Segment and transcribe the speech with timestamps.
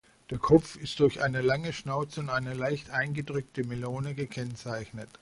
[0.31, 5.09] Der Kopf ist durch eine lange Schnauze und eine leicht eingedrückte Melone gekennzeichnet.